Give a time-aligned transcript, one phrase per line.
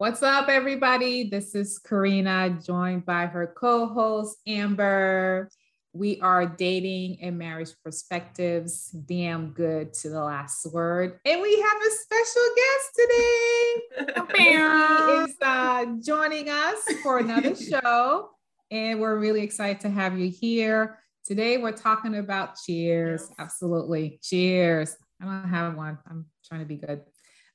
[0.00, 1.28] What's up, everybody?
[1.28, 5.50] This is Karina, joined by her co host, Amber.
[5.92, 11.20] We are dating and marriage perspectives, damn good to the last word.
[11.26, 14.38] And we have a special guest today.
[14.38, 18.30] he is uh, joining us for another show.
[18.70, 20.98] And we're really excited to have you here.
[21.26, 23.30] Today, we're talking about cheers.
[23.38, 24.18] Absolutely.
[24.22, 24.96] Cheers.
[25.20, 25.98] I don't have one.
[26.08, 27.02] I'm trying to be good.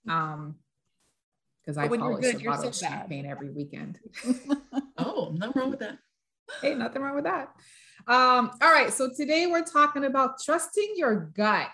[0.07, 0.57] Um,
[1.65, 3.99] because I polish good, a bottle so champagne every weekend.
[4.97, 5.97] oh, nothing wrong with that.
[6.61, 7.49] Hey, nothing wrong with that.
[8.07, 11.69] Um, all right, so today we're talking about trusting your gut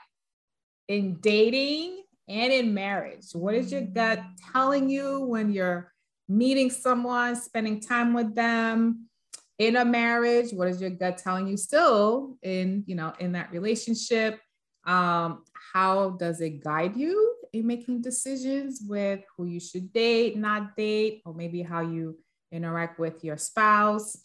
[0.87, 3.25] in dating and in marriage.
[3.33, 4.21] What is your gut
[4.53, 5.91] telling you when you're
[6.29, 9.07] meeting someone, spending time with them
[9.59, 10.53] in a marriage?
[10.53, 14.39] What is your gut telling you still in, you know, in that relationship?
[14.85, 20.75] Um, how does it guide you in making decisions with who you should date, not
[20.75, 22.17] date, or maybe how you
[22.51, 24.15] interact with your spouse.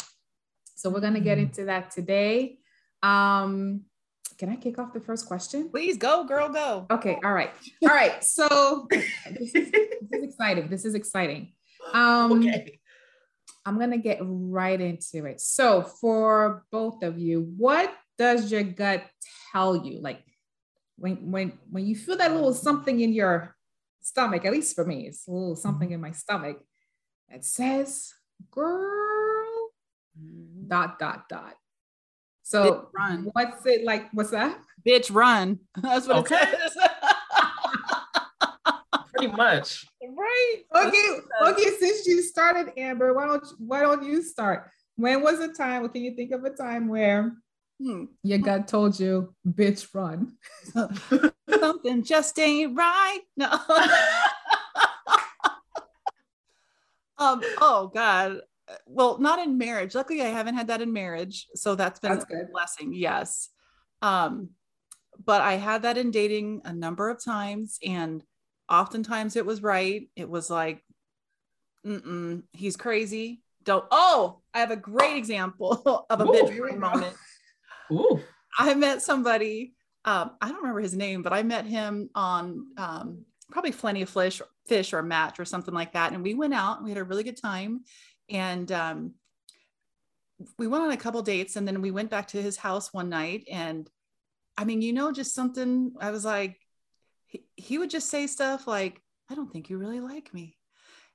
[0.74, 1.48] So we're going to get mm-hmm.
[1.48, 2.58] into that today.
[3.02, 3.82] Um,
[4.38, 5.70] can I kick off the first question?
[5.70, 6.86] Please go, girl, go.
[6.90, 7.18] Okay.
[7.24, 7.50] All right.
[7.82, 8.22] All right.
[8.22, 10.68] So this, is, this is exciting.
[10.68, 11.52] This is exciting.
[11.92, 12.80] Um, okay.
[13.64, 15.40] I'm going to get right into it.
[15.40, 19.04] So, for both of you, what does your gut
[19.52, 20.00] tell you?
[20.00, 20.22] Like,
[20.98, 23.54] when when when you feel that little something in your
[24.00, 25.94] stomach, at least for me, it's a little something mm-hmm.
[25.94, 26.58] in my stomach
[27.30, 28.12] that says,
[28.50, 29.70] girl,
[30.18, 30.68] mm-hmm.
[30.68, 31.54] dot dot dot.
[32.42, 33.28] So run.
[33.32, 34.08] what's it like?
[34.12, 34.58] What's that?
[34.86, 35.58] Bitch, run.
[35.82, 36.40] That's what okay.
[36.40, 36.76] it says.
[39.16, 39.86] Pretty much.
[40.02, 40.62] Right.
[40.74, 41.18] Okay.
[41.42, 41.70] Okay.
[41.80, 44.70] Since you started, Amber, why don't why don't you start?
[44.94, 45.82] When was a time?
[45.82, 47.32] Well, can you think of a time where
[47.82, 48.04] Hmm.
[48.22, 50.36] Your gut told you, bitch, run.
[51.60, 53.20] Something just ain't right.
[53.36, 53.50] No.
[57.18, 58.40] um, oh God.
[58.86, 59.94] Well, not in marriage.
[59.94, 61.46] Luckily, I haven't had that in marriage.
[61.54, 62.50] So that's been that's a good.
[62.50, 62.94] blessing.
[62.94, 63.50] Yes.
[64.00, 64.50] Um,
[65.24, 68.22] but I had that in dating a number of times, and
[68.70, 70.08] oftentimes it was right.
[70.16, 70.82] It was like,
[71.86, 73.42] Mm-mm, he's crazy.
[73.62, 73.84] Don't.
[73.90, 77.14] Oh, I have a great example of a Ooh, bitch moment.
[77.90, 78.20] Ooh.
[78.58, 79.74] I met somebody,
[80.04, 84.08] um, I don't remember his name, but I met him on um, probably Plenty of
[84.08, 86.12] Fish, Fish or Match or something like that.
[86.12, 87.84] And we went out and we had a really good time.
[88.30, 89.14] And um,
[90.58, 93.08] we went on a couple dates and then we went back to his house one
[93.08, 93.46] night.
[93.50, 93.88] And
[94.56, 96.58] I mean, you know, just something I was like,
[97.26, 100.56] he, he would just say stuff like, I don't think you really like me.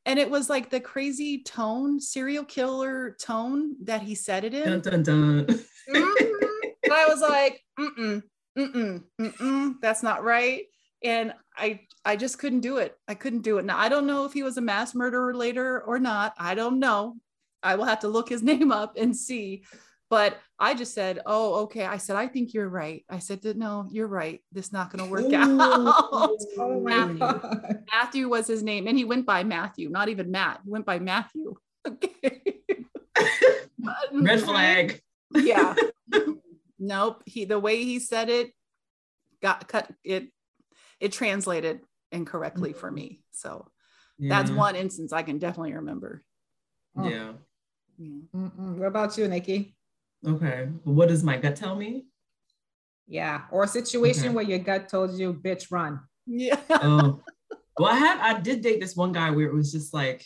[0.06, 4.82] And it was like the crazy tone, serial killer tone that he said it in.
[4.82, 5.46] Dun, dun, dun.
[5.46, 6.31] Mm-hmm.
[6.94, 8.24] I was like, mm-mm,
[8.58, 10.64] mm-mm, mm-mm, that's not right.
[11.04, 12.96] And I I just couldn't do it.
[13.08, 13.66] I couldn't do it.
[13.66, 16.34] Now I don't know if he was a mass murderer later or not.
[16.38, 17.16] I don't know.
[17.64, 19.64] I will have to look his name up and see.
[20.10, 21.86] But I just said, oh, okay.
[21.86, 23.06] I said, I think you're right.
[23.10, 24.42] I said, no, you're right.
[24.52, 25.36] This is not going to work Ooh.
[25.36, 26.38] out.
[26.60, 27.20] Oh my Matthew.
[27.20, 27.84] God.
[27.94, 28.88] Matthew was his name.
[28.88, 30.60] And he went by Matthew, not even Matt.
[30.66, 31.56] He went by Matthew.
[31.88, 32.44] Okay.
[34.12, 35.02] Red flag.
[35.34, 35.74] Yeah
[36.82, 37.24] nope.
[37.26, 38.52] He the way he said it
[39.42, 40.28] got cut it
[41.00, 41.82] it translated
[42.12, 43.22] incorrectly for me.
[43.32, 43.68] So
[44.20, 44.30] yeah.
[44.30, 46.24] that's one instance i can definitely remember.
[46.98, 47.08] Oh.
[47.08, 47.32] yeah.
[48.02, 48.78] Mm-mm.
[48.78, 49.76] what about you nikki?
[50.28, 50.68] Okay.
[50.84, 52.06] What does my gut tell me?
[53.08, 53.44] Yeah.
[53.52, 54.36] Or a situation okay.
[54.36, 56.02] where your gut told you bitch run.
[56.26, 56.60] Yeah.
[56.70, 57.22] Oh.
[57.80, 60.24] Well i had i did date this one guy where it was just like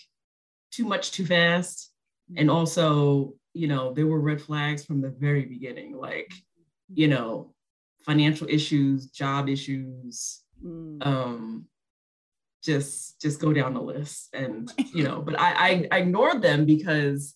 [0.71, 1.91] too much too fast.
[2.35, 2.57] And mm-hmm.
[2.57, 6.31] also you know there were red flags from the very beginning like
[6.93, 7.53] you know,
[8.03, 11.05] financial issues, job issues, mm.
[11.05, 11.65] um,
[12.63, 14.29] just just go down the list.
[14.33, 17.35] And you know, but I, I I ignored them because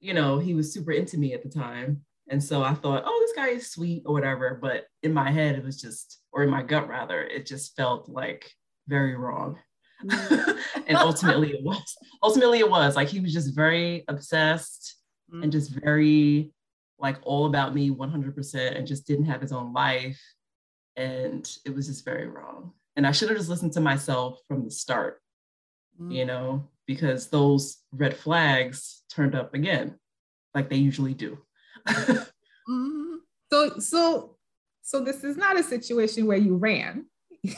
[0.00, 2.02] you know he was super into me at the time.
[2.28, 4.58] And so I thought, oh, this guy is sweet or whatever.
[4.60, 8.08] But in my head, it was just, or in my gut rather, it just felt
[8.08, 8.50] like
[8.88, 9.60] very wrong.
[10.04, 10.58] Mm.
[10.88, 11.96] and ultimately it was.
[12.24, 14.96] Ultimately it was like he was just very obsessed
[15.32, 15.42] mm.
[15.42, 16.52] and just very
[16.98, 20.20] like all about me 100% and just didn't have his own life.
[20.96, 22.72] And it was just very wrong.
[22.96, 25.20] And I should have just listened to myself from the start,
[26.00, 26.10] mm-hmm.
[26.10, 29.98] you know, because those red flags turned up again,
[30.54, 31.38] like they usually do.
[31.86, 33.16] mm-hmm.
[33.52, 34.36] So, so,
[34.82, 37.06] so this is not a situation where you ran.
[37.42, 37.54] you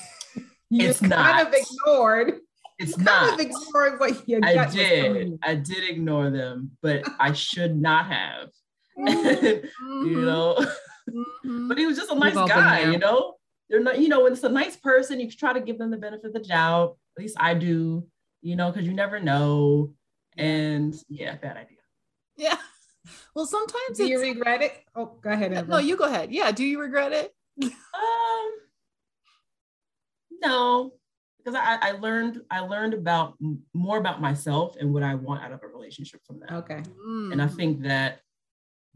[0.71, 1.47] it's kind not.
[1.47, 2.41] of ignored.
[2.79, 3.31] It's you not.
[3.31, 5.39] Kind of ignored what your I did.
[5.43, 8.51] I did ignore them, but I should not have.
[8.99, 10.07] mm-hmm.
[10.07, 10.57] you know.
[11.09, 11.69] Mm-hmm.
[11.69, 13.35] but he was just a nice guy, you know.
[13.69, 15.97] They're not, you know, when it's a nice person, you try to give them the
[15.97, 16.97] benefit of the doubt.
[17.17, 18.07] At least I do.
[18.43, 19.93] you know, because you never know.
[20.37, 21.79] And yeah, bad idea.
[22.37, 22.57] Yeah.
[23.35, 24.75] Well, sometimes do you regret it?
[24.95, 25.55] Oh, go ahead.
[25.55, 25.71] Amber.
[25.71, 26.31] No, you go ahead.
[26.31, 26.51] Yeah.
[26.51, 27.33] Do you regret it?
[27.63, 28.51] um,
[30.43, 30.93] no,
[31.39, 33.37] because I, I learned I learned about
[33.73, 36.53] more about myself and what I want out of a relationship from that.
[36.53, 36.83] Okay.
[37.07, 37.33] Mm.
[37.33, 38.21] And I think that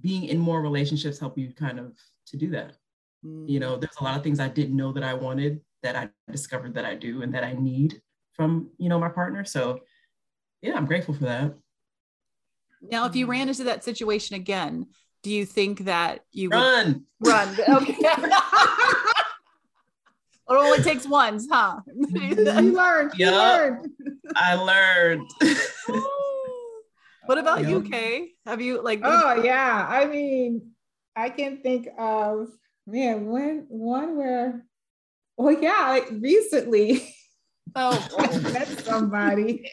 [0.00, 1.96] being in more relationships help you kind of
[2.26, 2.76] to do that.
[3.24, 3.48] Mm.
[3.48, 6.10] You know, there's a lot of things I didn't know that I wanted that I
[6.30, 8.00] discovered that I do and that I need
[8.32, 9.44] from, you know, my partner.
[9.44, 9.80] So
[10.60, 11.54] yeah, I'm grateful for that.
[12.80, 14.86] Now, if you ran into that situation again,
[15.22, 17.04] do you think that you run?
[17.20, 17.56] Would run.
[17.68, 17.94] Okay.
[20.50, 21.80] It only takes once, huh?
[21.86, 23.12] you learned.
[23.16, 23.88] You learned.
[24.34, 25.30] I learned.
[27.26, 27.70] what about yep.
[27.70, 28.30] you, Kay?
[28.46, 29.00] Have you like?
[29.04, 29.86] Oh yeah.
[29.88, 30.72] I mean,
[31.14, 32.48] I can think of
[32.86, 34.64] man when one where.
[35.36, 37.14] Well, yeah, like recently.
[37.74, 39.66] Oh, I met somebody.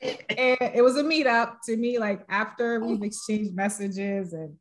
[0.00, 1.98] and it was a meetup to me.
[1.98, 4.54] Like after we've exchanged messages and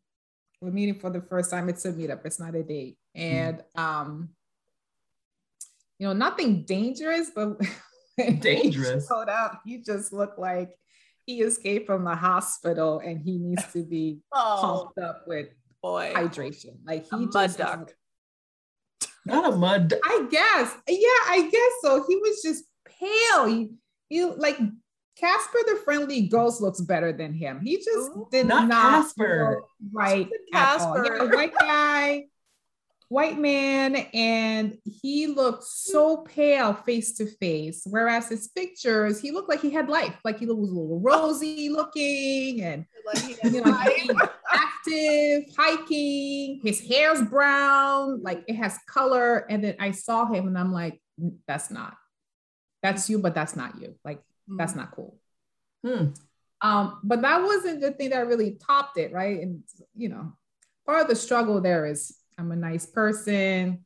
[0.60, 2.26] we're meeting for the first time, it's a meetup.
[2.26, 2.98] It's not a date.
[3.16, 4.30] And um,
[6.00, 7.57] you know, nothing dangerous, but
[8.40, 9.07] dangerous.
[9.10, 9.57] Hold out.
[9.66, 10.78] He just looked like
[11.25, 15.48] he escaped from the hospital and he needs to be oh, pumped up with
[15.81, 16.78] boy hydration.
[16.86, 17.92] Like he a just mud duck.
[19.25, 19.94] Not a mud.
[20.04, 20.75] I guess.
[20.88, 22.04] Yeah, I guess so.
[22.07, 23.45] He was just pale.
[23.45, 23.69] He,
[24.10, 24.57] he like
[25.18, 27.62] Casper the Friendly Ghost looks better than him.
[27.63, 29.62] He just Ooh, did not, not Casper.
[29.92, 30.28] Right.
[30.51, 31.06] Casper.
[31.06, 32.25] Yeah, white guy
[33.10, 37.84] white man and he looked so pale face to face.
[37.86, 41.70] Whereas his pictures he looked like he had life like he was a little rosy
[41.70, 43.78] looking and like you know,
[44.52, 49.46] active hiking his hair's brown like it has color.
[49.50, 51.02] And then i saw him and i'm like
[51.48, 51.96] that's not
[52.82, 53.96] that's you but that's not you.
[54.04, 54.20] Like
[54.50, 54.58] mm.
[54.58, 55.18] that's not cool.
[55.86, 56.12] Hmm.
[56.62, 59.42] um but that wasn't the thing that really topped it right?
[59.42, 59.64] And
[59.96, 60.34] you know
[60.86, 63.85] part of the struggle there is I'm a nice person,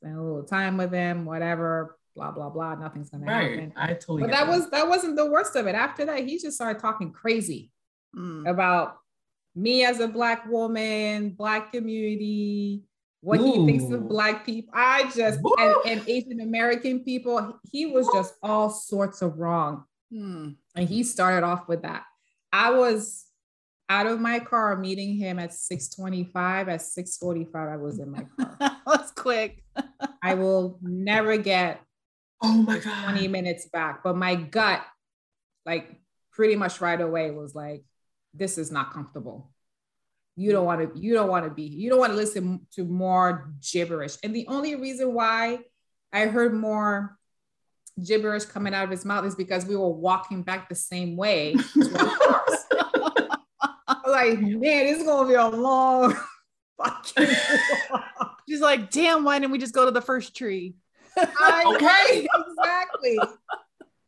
[0.00, 2.74] spend a little time with him, whatever, blah, blah, blah.
[2.74, 3.50] Nothing's gonna right.
[3.50, 3.72] happen.
[3.76, 5.74] I totally But that, that was that wasn't the worst of it.
[5.74, 7.70] After that, he just started talking crazy
[8.16, 8.48] mm.
[8.48, 8.96] about
[9.54, 12.82] me as a black woman, black community,
[13.20, 13.44] what Ooh.
[13.44, 14.72] he thinks of black people.
[14.74, 19.84] I just and, and, Asian American people, he was just all sorts of wrong.
[20.12, 20.56] Mm.
[20.76, 22.04] And he started off with that.
[22.52, 23.23] I was
[23.88, 26.68] out of my car, meeting him at 625.
[26.68, 28.56] At 645, I was in my car.
[28.60, 29.62] that was quick.
[30.22, 31.80] I will never get
[32.42, 34.02] oh my god 20 minutes back.
[34.02, 34.82] But my gut,
[35.66, 36.00] like
[36.32, 37.84] pretty much right away, was like,
[38.32, 39.50] this is not comfortable.
[40.36, 42.84] You don't want to, you don't want to be, you don't want to listen to
[42.84, 44.16] more gibberish.
[44.24, 45.60] And the only reason why
[46.12, 47.16] I heard more
[48.02, 51.54] gibberish coming out of his mouth is because we were walking back the same way
[54.14, 56.16] like, man, this is gonna be a long
[56.82, 57.28] fucking
[57.90, 58.38] walk.
[58.48, 60.76] She's like, damn, why didn't we just go to the first tree?
[61.16, 63.18] I, okay, exactly.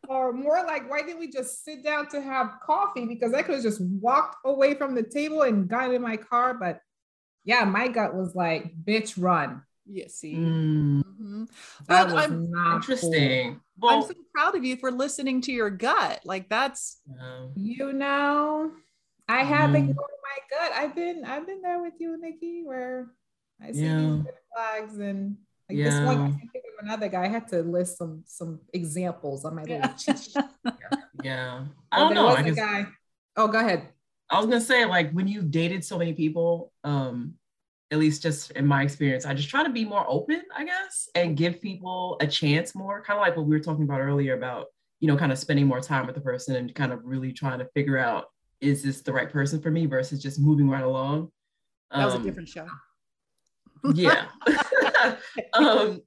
[0.08, 3.06] or more like, why didn't we just sit down to have coffee?
[3.06, 6.54] Because I could have just walked away from the table and got in my car.
[6.54, 6.80] But
[7.44, 9.62] yeah, my gut was like, bitch, run.
[9.88, 10.34] Yeah, see.
[10.34, 11.04] Mm.
[11.04, 11.44] Mm-hmm.
[11.86, 13.52] But I'm interesting.
[13.52, 13.60] Cool.
[13.78, 16.20] Well, I'm so proud of you for listening to your gut.
[16.24, 16.98] Like that's
[17.54, 18.72] you know,
[19.28, 19.90] I haven't mm.
[19.90, 20.72] ignored my gut.
[20.74, 23.08] I've been I've been there with you, Nikki, where
[23.62, 23.98] I see yeah.
[23.98, 25.36] these flags and
[25.68, 25.84] like yeah.
[25.84, 26.18] this one.
[26.22, 27.24] I think of another guy.
[27.24, 30.34] I had to list some some examples on my little cheat
[31.24, 32.26] Yeah, I don't know.
[32.26, 32.86] Was I guy.
[33.36, 33.88] Oh, go ahead.
[34.30, 37.34] I was gonna say like when you've dated so many people, um,
[37.90, 41.08] at least just in my experience, I just try to be more open, I guess,
[41.14, 43.02] and give people a chance more.
[43.02, 44.66] Kind of like what we were talking about earlier about
[45.00, 47.58] you know kind of spending more time with the person and kind of really trying
[47.58, 48.26] to figure out
[48.60, 51.30] is this the right person for me versus just moving right along.
[51.90, 52.66] That was um, a different show.
[53.94, 54.26] yeah.
[55.52, 56.00] um,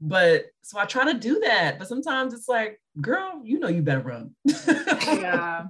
[0.00, 3.82] but so I try to do that, but sometimes it's like, girl, you know, you
[3.82, 4.34] better run.
[4.44, 5.66] yeah.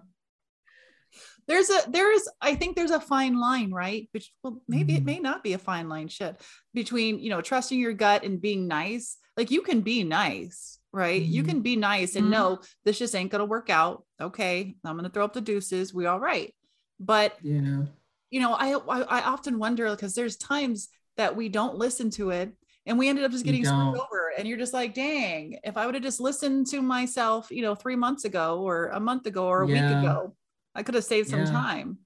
[1.46, 4.08] There's a there is I think there's a fine line, right?
[4.12, 6.40] Which well maybe it may not be a fine line shit
[6.72, 9.18] between you know trusting your gut and being nice.
[9.36, 11.20] Like you can be nice, right?
[11.20, 11.32] Mm-hmm.
[11.32, 12.32] You can be nice and mm-hmm.
[12.32, 14.04] know this just ain't gonna work out.
[14.20, 15.92] Okay, I'm gonna throw up the deuces.
[15.92, 16.54] We all right.
[17.00, 17.82] But yeah,
[18.30, 22.30] you know, I I, I often wonder because there's times that we don't listen to
[22.30, 22.52] it
[22.86, 24.32] and we ended up just getting screwed over.
[24.36, 27.74] And you're just like, dang, if I would have just listened to myself, you know,
[27.74, 29.88] three months ago or a month ago or a yeah.
[29.88, 30.36] week ago,
[30.74, 31.50] I could have saved some yeah.
[31.50, 31.98] time.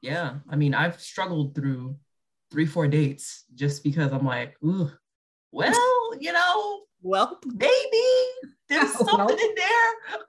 [0.00, 0.34] Yeah.
[0.50, 1.96] I mean, I've struggled through
[2.50, 4.90] three, four dates just because I'm like, ooh,
[5.50, 8.02] well, you know, well, maybe
[8.68, 10.28] there's something in there.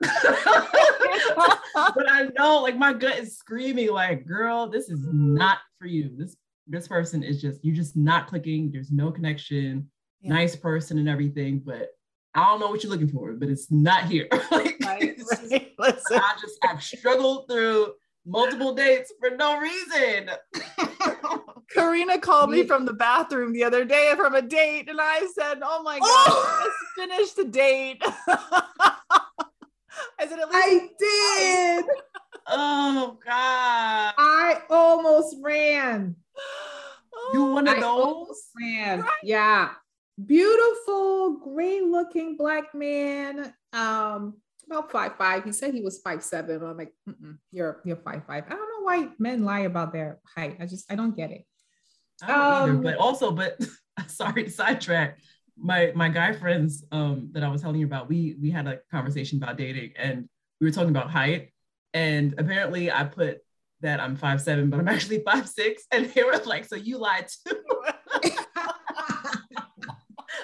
[1.76, 6.10] but I know like my gut is screaming, like, girl, this is not for you.
[6.16, 8.70] This this person is just, you're just not clicking.
[8.72, 9.90] There's no connection,
[10.22, 10.32] yeah.
[10.32, 11.90] nice person and everything, but
[12.34, 14.26] I don't know what you're looking for, but it's not here.
[14.50, 15.20] like, right,
[15.78, 15.98] right.
[16.10, 17.92] I just I've struggled through
[18.26, 20.30] multiple dates for no reason.
[21.70, 25.58] Karina called me from the bathroom the other day from a date, and I said,
[25.62, 26.72] "Oh my god, oh!
[26.96, 31.84] let's finish the date." I said, "At least I did."
[32.48, 36.16] oh god, I almost ran.
[37.32, 38.50] You one of those?
[38.60, 39.10] Ran, right.
[39.22, 39.70] yeah.
[40.24, 43.52] Beautiful, green looking black man.
[43.72, 45.44] Um, about five five.
[45.44, 46.62] He said he was five seven.
[46.62, 46.92] I'm like,
[47.50, 48.44] you're you're five five.
[48.46, 50.56] I don't know why men lie about their height.
[50.60, 51.44] I just I don't get it.
[52.22, 52.82] I don't um, either.
[52.82, 53.58] But also, but
[54.06, 55.18] sorry to sidetrack.
[55.56, 58.80] My my guy friends um, that I was telling you about, we we had a
[58.90, 60.28] conversation about dating, and
[60.60, 61.50] we were talking about height.
[61.92, 63.38] And apparently, I put
[63.80, 66.98] that I'm five seven, but I'm actually five six, and they were like, "So you
[66.98, 67.60] lied too."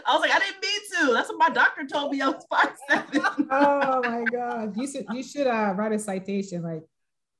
[0.07, 1.13] I was like, I didn't mean to.
[1.13, 2.21] That's what my doctor told me.
[2.21, 3.49] I was five seven.
[3.51, 4.77] oh my god!
[4.77, 6.83] You should you should uh, write a citation like.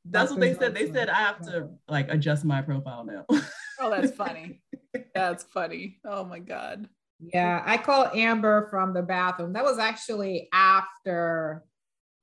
[0.07, 0.75] That's what they said.
[0.75, 3.27] They said I have to like adjust my profile now.
[3.81, 4.63] oh, that's funny.
[5.15, 6.01] That's funny.
[6.05, 6.89] Oh my god.
[7.21, 9.53] Yeah, I called Amber from the bathroom.
[9.53, 11.65] That was actually after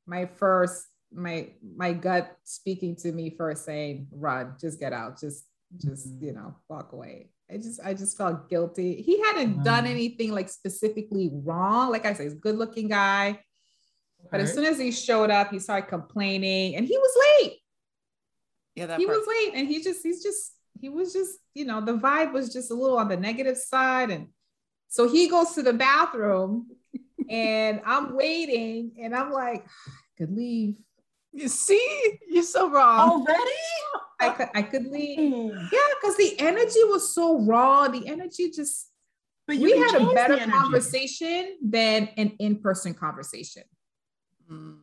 [0.06, 5.46] my first my my gut speaking to me first saying, "Run, just get out, just
[5.78, 6.26] just mm-hmm.
[6.26, 9.02] you know walk away." I just I just felt guilty.
[9.02, 9.92] He hadn't done mm.
[9.92, 11.92] anything like specifically wrong.
[11.92, 13.40] Like I said, he's a good looking guy.
[14.30, 17.60] But as soon as he showed up, he started complaining and he was late.
[18.76, 19.20] Yeah, that he part.
[19.20, 22.52] was late and he just he's just he was just, you know, the vibe was
[22.52, 24.10] just a little on the negative side.
[24.10, 24.28] And
[24.90, 26.68] so he goes to the bathroom
[27.30, 30.76] and I'm waiting and I'm like, I could leave.
[31.38, 33.12] You see, you're so wrong.
[33.12, 33.52] Already?
[34.20, 35.54] I could I could leave.
[35.54, 37.88] Yeah, because the energy was so raw.
[37.88, 38.92] The energy just
[39.48, 43.64] but we had a better conversation than an in-person conversation.
[44.52, 44.80] Mm.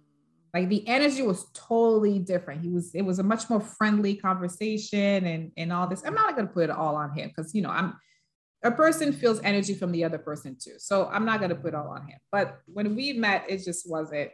[0.55, 2.63] Like the energy was totally different.
[2.63, 6.05] He was, it was a much more friendly conversation and and all this.
[6.07, 7.99] I'm not gonna put it all on him because you know I'm
[8.63, 10.75] a person feels energy from the other person too.
[10.79, 12.19] So I'm not gonna put it all on him.
[12.31, 14.31] But when we met, it just wasn't,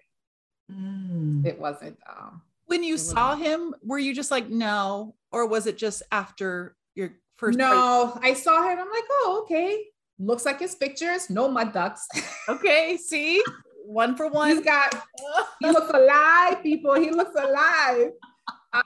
[0.71, 1.47] mm.
[1.47, 5.17] it wasn't um when you saw him, were you just like, no?
[5.33, 7.59] Or was it just after your first?
[7.59, 8.79] No, I saw him.
[8.79, 9.87] I'm like, oh, okay.
[10.21, 11.29] Looks like his pictures.
[11.29, 12.07] No mud ducks.
[12.49, 12.97] okay.
[12.97, 13.43] See,
[13.85, 14.51] one for one.
[14.51, 14.95] He's got,
[15.59, 16.95] he looks alive, people.
[16.95, 18.13] He looks alive.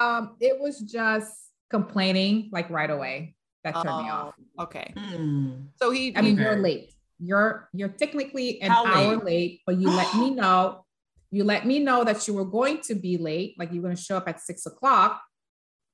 [0.00, 1.34] Um, it was just
[1.68, 3.36] complaining like right away.
[3.64, 4.34] That turned me off.
[4.58, 4.94] Oh, okay.
[4.96, 5.66] Mm.
[5.76, 6.94] So he, I mean, you're late.
[7.18, 9.24] You're you're technically an How hour late?
[9.24, 10.83] late, but you let me know
[11.34, 14.00] you let me know that you were going to be late, like you're going to
[14.00, 15.20] show up at six o'clock.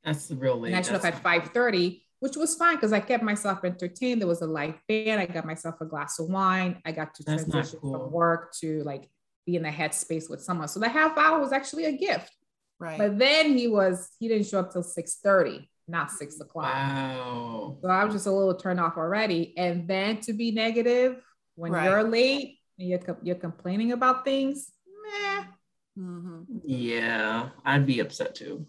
[0.04, 0.72] That's the real late.
[0.72, 4.20] And I showed up at 5:30, which was fine because I kept myself entertained.
[4.20, 5.20] There was a live band.
[5.20, 6.80] I got myself a glass of wine.
[6.84, 7.92] I got to That's transition cool.
[7.92, 9.08] from work to like
[9.46, 10.68] be in the headspace with someone.
[10.68, 12.30] So the half hour was actually a gift.
[12.78, 12.98] Right.
[12.98, 16.72] But then he was, he didn't show up till 6:30, not six o'clock.
[16.74, 17.78] Wow.
[17.82, 19.54] So I was just a little turned off already.
[19.56, 21.22] And then to be negative
[21.56, 21.84] when right.
[21.84, 24.72] you're late and you're, you're complaining about things,
[25.98, 26.58] Mm-hmm.
[26.64, 28.66] Yeah, I'd be upset too.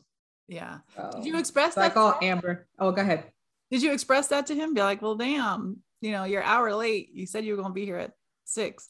[0.47, 0.79] Yeah.
[0.95, 1.91] So, Did you express so that?
[1.91, 2.67] I call Amber.
[2.77, 3.25] Oh, go ahead.
[3.69, 4.73] Did you express that to him?
[4.73, 7.09] Be like, well, damn, you know, you're hour late.
[7.13, 8.11] You said you were going to be here at
[8.43, 8.89] six.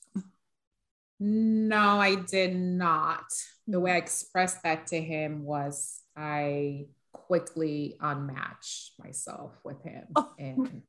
[1.20, 3.26] No, I did not.
[3.68, 10.32] The way I expressed that to him was I quickly unmatched myself with him oh.
[10.40, 10.82] and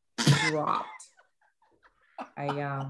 [0.49, 0.89] dropped.
[2.35, 2.87] I uh,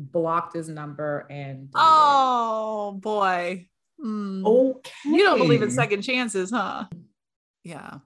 [0.00, 3.66] blocked his number and oh boy.
[4.02, 4.46] Mm.
[4.46, 6.86] okay you don't believe in second chances huh?
[7.62, 7.98] Yeah.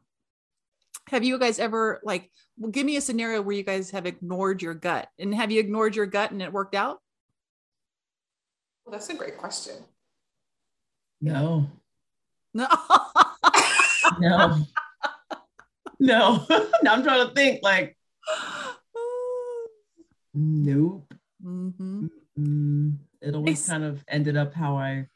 [1.10, 4.62] Have you guys ever like well, give me a scenario where you guys have ignored
[4.62, 5.08] your gut.
[5.18, 6.98] And have you ignored your gut and it worked out?
[8.84, 9.76] Well, that's a great question.
[11.20, 11.68] No.
[12.52, 12.68] No.
[14.20, 14.58] No.
[16.00, 16.44] No.
[16.88, 17.96] I'm trying to think like
[20.34, 22.06] nope Mm-hmm.
[22.38, 22.90] Mm-hmm.
[23.20, 25.06] It always kind of ended up how I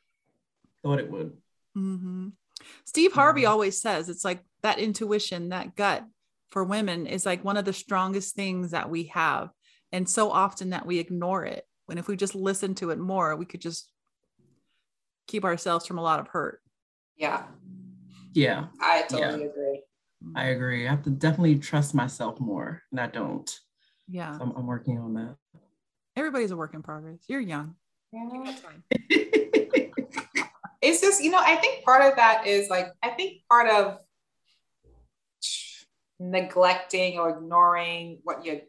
[0.83, 1.33] thought it would.
[1.77, 2.29] Mm-hmm.
[2.85, 3.49] Steve Harvey yeah.
[3.49, 6.05] always says it's like that intuition, that gut
[6.51, 9.51] for women is like one of the strongest things that we have.
[9.93, 11.65] And so often that we ignore it.
[11.89, 13.91] And if we just listen to it more, we could just
[15.27, 16.61] keep ourselves from a lot of hurt.
[17.17, 17.45] Yeah.
[18.35, 18.67] Yeah.
[18.81, 19.51] I totally yeah.
[19.51, 19.83] agree.
[20.35, 20.87] I agree.
[20.87, 23.49] I have to definitely trust myself more, and I don't.
[24.09, 24.37] Yeah.
[24.37, 25.37] So I'm, I'm working on that
[26.19, 27.21] everybody's a work in progress.
[27.29, 27.77] You're young.
[28.13, 28.55] Yeah.
[30.81, 33.99] it's just, you know, I think part of that is like, I think part of
[36.21, 38.61] neglecting or ignoring what you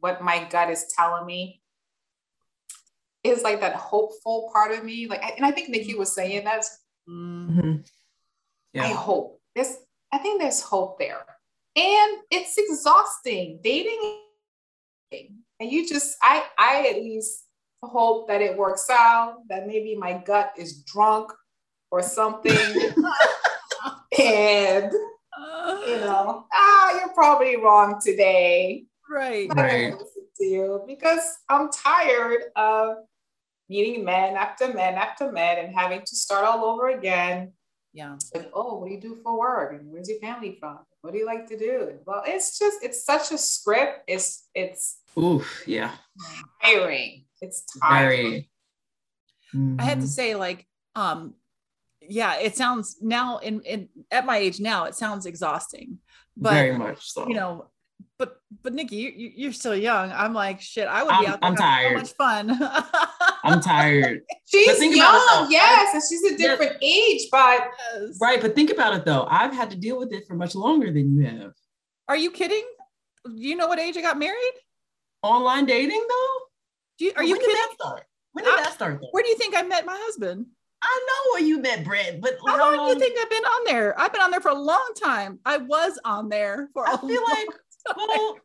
[0.00, 1.62] what my gut is telling me
[3.24, 5.06] is like that hopeful part of me.
[5.06, 6.64] Like, and I think Nikki was saying that.
[7.08, 7.76] Mm-hmm.
[8.72, 8.84] Yeah.
[8.84, 9.78] I hope this.
[10.12, 11.24] I think there's hope there,
[11.76, 14.20] and it's exhausting dating,
[15.60, 17.44] and you just, I, I at least
[17.82, 19.36] hope that it works out.
[19.48, 21.32] That maybe my gut is drunk
[21.90, 22.52] or something,
[24.18, 28.84] and you know, ah, you're probably wrong today.
[29.10, 29.48] Right.
[29.54, 29.94] Right.
[30.36, 32.98] To you because I'm tired of
[33.68, 37.52] meeting men after men after men and having to start all over again.
[37.92, 38.16] Yeah.
[38.34, 39.72] Like, oh, what do you do for work?
[39.72, 40.78] And where's your family from?
[41.00, 41.94] What do you like to do?
[42.06, 44.04] Well, it's just it's such a script.
[44.06, 45.92] It's it's oof, yeah.
[46.62, 47.24] Tiring.
[47.40, 48.46] It's tiring.
[49.54, 49.76] Mm-hmm.
[49.80, 51.34] I had to say, like, um,
[52.00, 55.98] yeah, it sounds now in, in at my age now, it sounds exhausting.
[56.36, 57.28] But very much so.
[57.28, 57.70] You know,
[58.18, 60.10] but but Nikki, you, you're still young.
[60.12, 61.92] I'm like, shit, I would be I'm, out there I'm tired.
[61.92, 62.58] so much fun.
[63.44, 64.22] I'm tired.
[64.46, 66.88] She's young, yes, and she's a different yeah.
[66.88, 67.68] age, but
[68.20, 68.40] right.
[68.40, 69.26] But think about it though.
[69.28, 71.52] I've had to deal with it for much longer than you have.
[72.08, 72.64] Are you kidding?
[73.24, 74.54] Do you know what age I got married?
[75.22, 76.38] Online dating though.
[76.98, 77.54] Do you, are you when kidding?
[77.54, 78.02] Did that start?
[78.32, 79.00] When did I, that start?
[79.00, 79.08] Though?
[79.10, 80.46] Where do you think I met my husband?
[80.80, 83.44] I know where you met Brett, but how, how long, do you think I've been
[83.44, 84.00] on there?
[84.00, 85.40] I've been on there for a long time.
[85.44, 86.88] I was on there for.
[86.88, 87.48] I feel like
[87.88, 87.96] time.
[87.96, 88.38] well,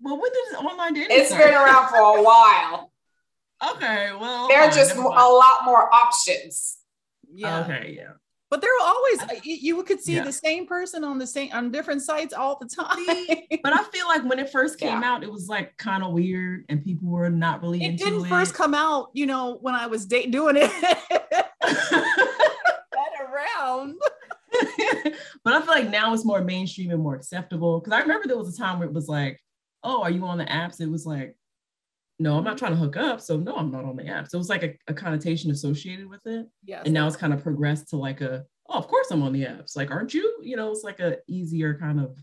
[0.00, 1.16] well, when does online dating?
[1.16, 1.44] It's start?
[1.44, 2.92] been around for a while.
[3.74, 6.78] Okay, well, there are just a lot more options.
[7.32, 7.60] Yeah.
[7.60, 8.14] Okay, yeah.
[8.52, 10.24] But there were always uh, you could see yeah.
[10.24, 13.38] the same person on the same on different sites all the time.
[13.62, 15.10] but I feel like when it first came yeah.
[15.10, 17.82] out, it was like kind of weird, and people were not really.
[17.82, 18.28] It It didn't it.
[18.28, 20.70] first come out, you know, when I was dating doing it.
[21.10, 21.48] that
[23.22, 23.94] around.
[25.44, 27.80] but I feel like now it's more mainstream and more acceptable.
[27.80, 29.40] Because I remember there was a time where it was like,
[29.82, 31.34] "Oh, are you on the apps?" It was like,
[32.22, 34.30] "No, I'm not trying to hook up." So no, I'm not on the apps.
[34.30, 36.46] So it was like a, a connotation associated with it.
[36.64, 36.82] Yeah.
[36.84, 39.42] And now it's kind of progressed to like a, "Oh, of course I'm on the
[39.42, 40.38] apps." Like, aren't you?
[40.42, 42.16] You know, it's like a easier kind of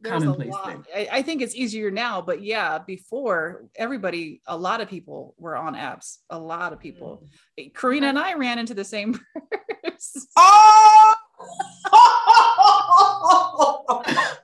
[0.00, 0.84] There's commonplace thing.
[0.94, 5.56] I, I think it's easier now, but yeah, before everybody, a lot of people were
[5.56, 6.18] on apps.
[6.30, 7.26] A lot of people.
[7.58, 7.74] Mm.
[7.74, 9.18] Karina and I ran into the same
[9.84, 10.22] person.
[10.36, 11.14] Oh!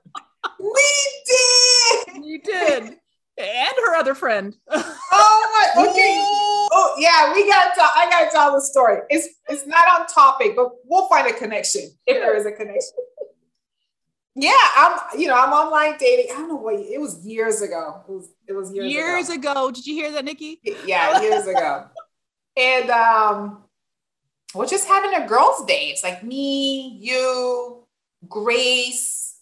[0.60, 0.84] we
[1.26, 2.24] did.
[2.24, 2.82] You did.
[3.38, 4.56] And her other friend.
[4.70, 6.16] oh my okay.
[6.72, 9.00] Oh yeah, we got to I gotta tell the story.
[9.10, 12.94] It's it's not on topic, but we'll find a connection if there is a connection.
[14.34, 16.32] Yeah, I'm you know, I'm online dating.
[16.32, 18.02] I don't know what it was years ago.
[18.08, 19.52] It was it was years, years ago.
[19.52, 19.70] ago.
[19.70, 20.60] Did you hear that, Nikki?
[20.84, 21.86] Yeah, years ago.
[22.56, 23.62] And um
[24.54, 25.88] we're just having a girls' day.
[25.90, 27.84] It's like me, you,
[28.28, 29.38] Grace,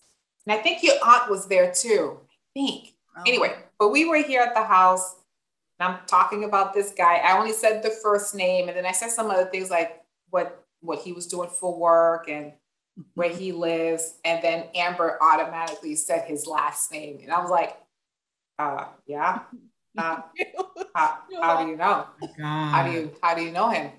[0.46, 2.18] and I think your aunt was there too.
[2.20, 2.94] I think.
[3.16, 3.22] Oh.
[3.26, 5.16] Anyway, but we were here at the house.
[5.78, 7.16] And I'm talking about this guy.
[7.16, 10.64] I only said the first name, and then I said some other things like what
[10.80, 12.52] what he was doing for work and
[13.14, 14.18] where he lives.
[14.24, 17.76] And then Amber automatically said his last name, and I was like,
[18.58, 19.40] uh, yeah.
[19.96, 20.22] Uh,
[20.92, 22.04] how, how do you know?
[22.42, 23.92] How do you how do you know him?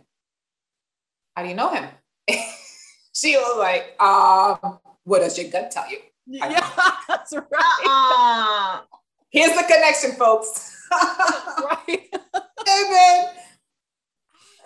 [1.33, 1.85] How do you know him?
[3.13, 5.99] she was like, um, what does your gut tell you?
[6.27, 6.49] Yeah,
[7.07, 7.83] that's right.
[7.87, 8.81] Uh,
[9.29, 10.74] here's the connection, folks.
[11.63, 12.09] right.
[12.13, 13.25] and then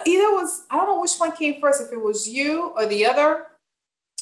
[0.05, 3.05] either was, I don't know which one came first, if it was you or the
[3.05, 3.47] other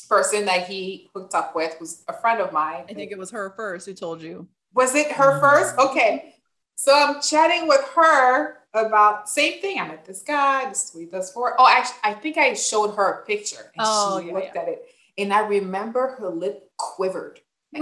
[0.07, 2.85] person that he hooked up with was a friend of mine.
[2.89, 4.47] I think it was her first who told you.
[4.73, 5.39] Was it her mm-hmm.
[5.41, 5.77] first?
[5.77, 6.35] Okay.
[6.75, 9.79] So I'm chatting with her about same thing.
[9.79, 10.69] I met this guy.
[10.69, 11.55] This tweet does for.
[11.59, 14.61] Oh, actually, I think I showed her a picture and oh, she yeah, looked yeah.
[14.61, 14.85] at it,
[15.17, 17.41] and I remember her lip quivered.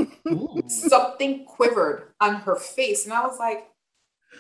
[0.68, 3.68] something quivered on her face, and I was like,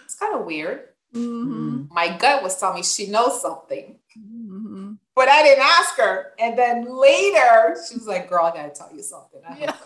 [0.03, 1.93] "It's kind of weird." Mm-hmm.
[1.93, 4.93] My gut was telling me she knows something, mm-hmm.
[5.15, 6.33] but I didn't ask her.
[6.37, 9.75] And then later, she was like, "Girl, I gotta tell you something." Yeah.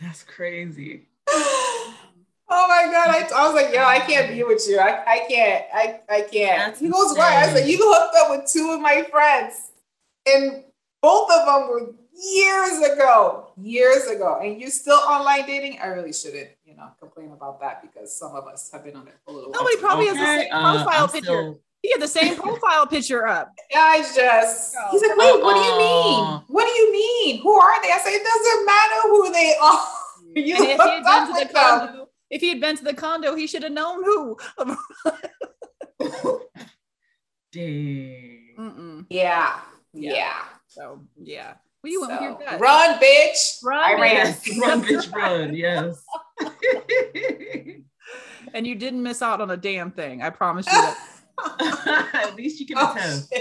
[0.00, 1.08] That's crazy.
[2.50, 3.08] Oh my god!
[3.10, 4.78] I, I was like, yo, I can't be with you.
[4.78, 5.64] I, I can't.
[5.72, 6.58] I, I can't.
[6.58, 7.42] That's he goes, why?
[7.42, 9.72] I said, you hooked up with two of my friends,
[10.26, 10.64] and
[11.02, 15.78] both of them were years ago, years ago, and you're still online dating.
[15.80, 19.08] I really shouldn't, you know, complain about that because some of us have been on
[19.08, 19.50] it for a little.
[19.50, 19.84] Nobody while.
[19.84, 20.18] probably okay.
[20.18, 21.24] has the same uh, profile uh, picture.
[21.24, 21.60] Still...
[21.82, 23.52] He had the same profile picture up.
[23.74, 24.76] I just.
[24.90, 26.42] He's like, wait, what do you mean?
[26.48, 27.42] What do you mean?
[27.42, 27.92] Who are they?
[27.92, 29.88] I say, it doesn't matter who they are.
[30.34, 33.72] you hooked up with them if he had been to the condo, he should have
[33.72, 34.36] known who.
[37.52, 38.54] Dang.
[38.58, 39.06] Mm-mm.
[39.08, 39.60] Yeah.
[39.94, 40.12] yeah.
[40.12, 40.42] Yeah.
[40.66, 41.54] So yeah.
[41.82, 42.60] Well, you so, went with your gut.
[42.60, 43.62] Run, bitch.
[43.62, 44.26] Run, I ran.
[44.60, 45.54] run, bitch, run.
[45.54, 46.04] Yes.
[48.54, 50.22] and you didn't miss out on a damn thing.
[50.22, 50.98] I promise you that.
[52.14, 53.32] At least you can oh, attest.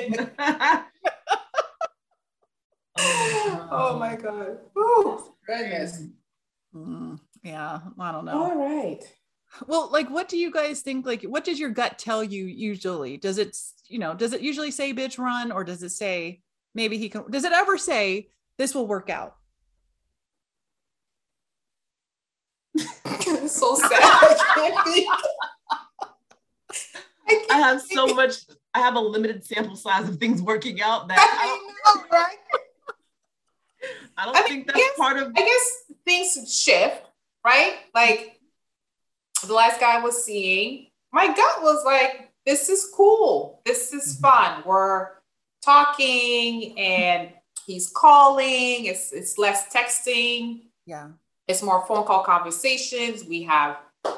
[2.99, 4.59] oh, oh, my god.
[4.75, 6.03] Oh goodness.
[6.75, 8.43] Mm, yeah, I don't know.
[8.43, 9.03] All right.
[9.65, 11.07] Well, like, what do you guys think?
[11.07, 13.17] Like, what does your gut tell you usually?
[13.17, 16.43] Does it, you know, does it usually say bitch run or does it say
[16.77, 19.35] maybe he can, does it ever say this will work out?
[23.05, 23.89] I'm so sad.
[27.29, 28.35] I, I have so much,
[28.73, 32.37] I have a limited sample size of things working out that I, I know, right?
[34.15, 35.31] I don't I think mean, that's guess, part of.
[35.35, 37.03] I guess things shift,
[37.43, 37.73] right?
[37.93, 38.39] Like
[39.45, 43.61] the last guy I was seeing, my gut was like, this is cool.
[43.65, 44.21] This is mm-hmm.
[44.21, 44.63] fun.
[44.65, 45.16] We're
[45.61, 47.29] talking and
[47.65, 48.85] he's calling.
[48.85, 50.61] It's it's less texting.
[50.85, 51.09] Yeah.
[51.47, 53.23] It's more phone call conversations.
[53.23, 54.13] We have, you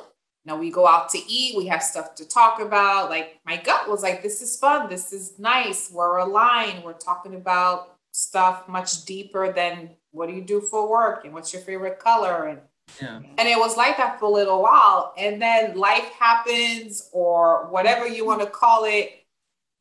[0.46, 1.58] know, we go out to eat.
[1.58, 3.10] We have stuff to talk about.
[3.10, 4.90] Like my gut was like, this is fun.
[4.90, 5.92] This is nice.
[5.92, 6.84] We're aligned.
[6.84, 11.54] We're talking about stuff much deeper than what do you do for work and what's
[11.54, 12.60] your favorite color and
[13.00, 13.20] yeah.
[13.38, 15.14] And it was like that for a little while.
[15.18, 19.12] And then life happens, or whatever you want to call it,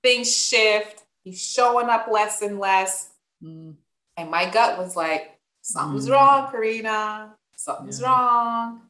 [0.02, 1.04] things shift.
[1.30, 3.10] He's showing up less and less.
[3.42, 3.74] Mm.
[4.16, 6.12] And my gut was like, something's mm.
[6.12, 7.34] wrong, Karina.
[7.56, 8.06] Something's yeah.
[8.06, 8.80] wrong.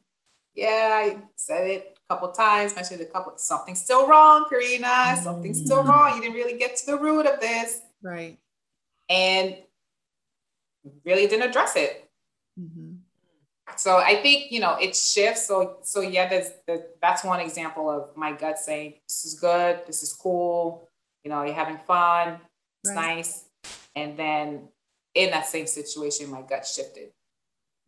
[0.55, 4.87] Yeah, I said it a couple times, mentioned it a couple, something's still wrong, Karina.
[4.87, 5.23] Mm.
[5.23, 6.15] Something's still wrong.
[6.15, 7.81] You didn't really get to the root of this.
[8.01, 8.37] Right
[9.09, 9.55] and
[11.03, 12.09] really didn't address it.
[12.59, 12.93] Mm-hmm.
[13.75, 15.47] So I think you know it shifts.
[15.47, 16.51] So so yeah, that's
[17.01, 20.88] that's one example of my gut saying this is good, this is cool.
[21.23, 22.39] You know, you're having fun,
[22.83, 23.15] it's right.
[23.15, 23.45] nice,
[23.95, 24.69] and then
[25.13, 27.09] in that same situation, my gut shifted,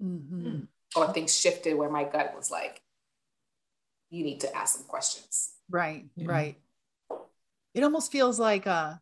[0.04, 0.62] mm-hmm.
[0.96, 2.82] or things shifted where my gut was like,
[4.10, 5.54] you need to ask some questions.
[5.70, 6.28] Right, yeah.
[6.28, 6.58] right.
[7.74, 8.96] It almost feels like uh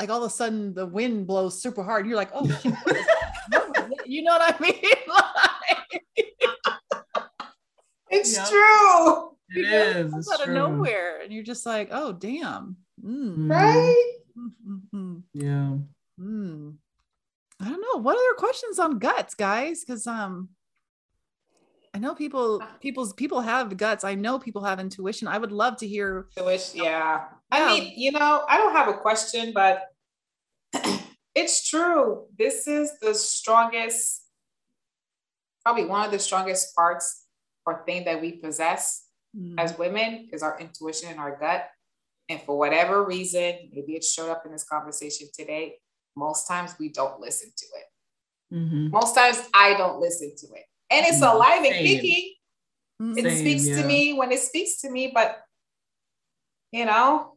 [0.00, 2.06] like all of a sudden the wind blows super hard.
[2.06, 2.44] You're like, oh,
[4.06, 4.74] you know what I mean?
[8.10, 8.48] it's yep.
[8.48, 9.36] true.
[9.50, 10.14] It is.
[10.14, 10.54] It's out true.
[10.54, 12.76] of nowhere, and you're just like, oh, damn.
[13.04, 13.50] Mm.
[13.50, 14.12] Right?
[14.36, 15.16] Mm-hmm.
[15.34, 15.76] Yeah.
[16.20, 16.76] Mm.
[17.60, 18.00] I don't know.
[18.00, 19.84] What other questions on guts, guys?
[19.84, 20.50] Because um,
[21.94, 24.04] I know people, people's people have guts.
[24.04, 25.28] I know people have intuition.
[25.28, 26.26] I would love to hear.
[26.36, 27.24] Intuition, yeah.
[27.50, 29.82] I mean, you know, I don't have a question, but
[31.34, 32.26] it's true.
[32.38, 34.22] This is the strongest,
[35.62, 37.26] probably one of the strongest parts
[37.66, 39.54] or thing that we possess mm.
[39.58, 41.68] as women is our intuition and our gut.
[42.28, 45.76] And for whatever reason, maybe it showed up in this conversation today.
[46.16, 48.54] Most times we don't listen to it.
[48.54, 48.90] Mm-hmm.
[48.90, 50.64] Most times I don't listen to it.
[50.90, 51.36] And it's mm-hmm.
[51.36, 52.34] alive and kicking.
[53.00, 53.18] Mm-hmm.
[53.18, 53.82] It Same, speaks yeah.
[53.82, 55.38] to me when it speaks to me, but
[56.70, 57.36] you know,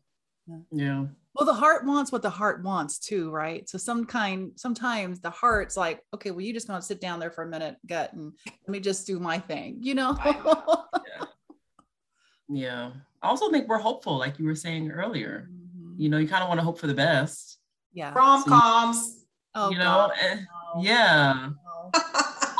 [0.71, 1.05] yeah.
[1.35, 3.67] Well, the heart wants what the heart wants too, right?
[3.67, 7.19] So some kind, sometimes the heart's like, okay, well, you just want to sit down
[7.19, 10.17] there for a minute, gut, and let me just do my thing, you know?
[10.25, 11.25] yeah.
[12.47, 12.91] yeah.
[13.25, 15.49] I also think we're hopeful, like you were saying earlier.
[15.51, 15.99] Mm-hmm.
[15.99, 17.57] You know, you kind of want to hope for the best.
[17.91, 18.13] Yeah.
[18.13, 18.97] Rom coms.
[18.97, 19.15] So,
[19.55, 20.81] oh, you know, and, no.
[20.83, 21.33] yeah.
[21.33, 21.91] No.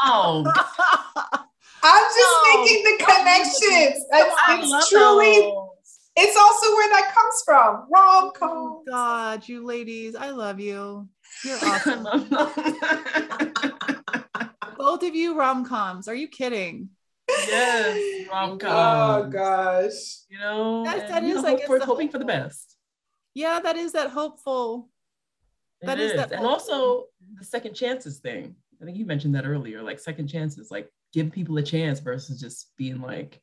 [0.04, 0.44] oh.
[1.84, 2.62] I'm just no.
[2.64, 4.06] making the connections.
[4.10, 5.40] That's, it's truly.
[5.42, 5.70] Those
[6.18, 7.88] it's also where that comes from.
[7.94, 8.50] Rom com.
[8.52, 11.10] Oh God, you ladies, I love you.
[11.44, 12.04] You're awesome.
[14.78, 16.08] Both of you rom coms.
[16.08, 16.90] Are you kidding?
[17.48, 18.72] Yes, rom com.
[18.72, 20.20] Oh gosh.
[20.30, 22.76] You know, yes, that is like for, hoping for the best.
[23.34, 24.90] Yeah, that is that hopeful.
[25.82, 26.12] That is.
[26.12, 27.06] is that, and also
[27.38, 28.56] the second chances thing.
[28.82, 29.82] I think you mentioned that earlier.
[29.82, 33.42] Like second chances, like give people a chance versus just being like,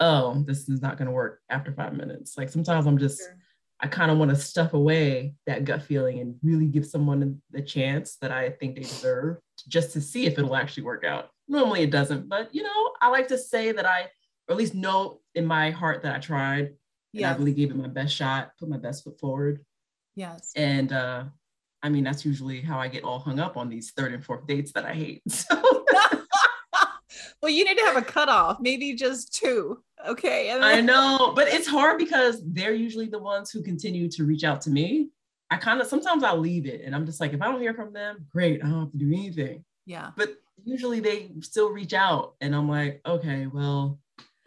[0.00, 2.38] oh, this is not going to work after five minutes.
[2.38, 3.36] Like sometimes I'm just, sure.
[3.80, 7.62] I kind of want to stuff away that gut feeling and really give someone the
[7.62, 11.30] chance that I think they deserve just to see if it'll actually work out.
[11.50, 14.02] Normally it doesn't, but you know, I like to say that I,
[14.48, 16.74] or at least know in my heart that I tried.
[17.12, 17.32] Yeah.
[17.32, 19.64] I really gave it my best shot, put my best foot forward.
[20.14, 20.52] Yes.
[20.54, 21.24] And uh,
[21.82, 24.46] I mean, that's usually how I get all hung up on these third and fourth
[24.46, 25.22] dates that I hate.
[25.28, 25.84] So.
[27.42, 29.82] well, you need to have a cutoff, maybe just two.
[30.06, 30.48] Okay.
[30.52, 34.44] Then- I know, but it's hard because they're usually the ones who continue to reach
[34.44, 35.08] out to me.
[35.50, 37.74] I kind of sometimes I'll leave it and I'm just like, if I don't hear
[37.74, 39.64] from them, great, I don't have to do anything.
[39.84, 40.10] Yeah.
[40.16, 43.98] But usually they still reach out and I'm like, okay, well,